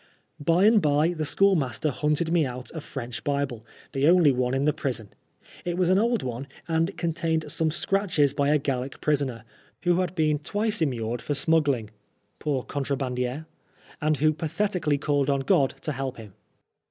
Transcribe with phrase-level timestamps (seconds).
[0.39, 4.65] By and by the schoolmaster hunted me out a French Bible, the only one in
[4.65, 5.09] the prison.
[5.63, 9.43] It was an old one, and contained some scratches by a Gallic prisoner,
[9.83, 11.91] who had been twice immured for smuggling
[12.39, 13.45] (pour contra handier )y
[14.07, 16.33] and who pathetically called on God to help him.